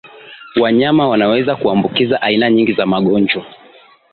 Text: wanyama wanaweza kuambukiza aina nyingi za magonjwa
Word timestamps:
wanyama 0.55 1.07
wanaweza 1.07 1.55
kuambukiza 1.55 2.21
aina 2.21 2.51
nyingi 2.51 2.73
za 2.73 2.85
magonjwa 2.85 3.45